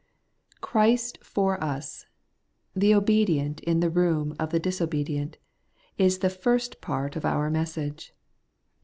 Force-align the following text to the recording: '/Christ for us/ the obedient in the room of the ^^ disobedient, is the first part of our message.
'/Christ 0.63 1.23
for 1.23 1.63
us/ 1.63 2.07
the 2.75 2.91
obedient 2.91 3.59
in 3.59 3.81
the 3.81 3.89
room 3.91 4.35
of 4.39 4.49
the 4.49 4.57
^^ 4.59 4.59
disobedient, 4.63 5.37
is 5.95 6.17
the 6.25 6.29
first 6.31 6.81
part 6.81 7.15
of 7.15 7.23
our 7.23 7.51
message. 7.51 8.11